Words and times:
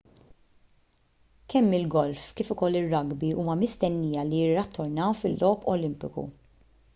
kemm 1.53 1.75
il-golf 1.79 2.23
kif 2.39 2.49
ukoll 2.55 2.77
ir-rugby 2.79 3.29
huma 3.43 3.57
mistennija 3.61 4.25
li 4.31 4.41
jirritornaw 4.45 5.15
fil-logħob 5.21 5.71
olimpiku 5.77 6.27